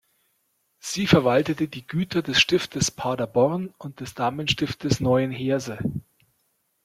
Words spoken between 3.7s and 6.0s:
und des Damenstiftes Neuenheerse.